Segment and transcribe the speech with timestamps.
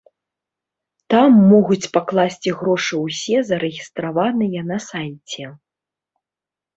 [1.13, 5.45] Там могуць пакласці грошы ўсе зарэгістраваныя на сайце.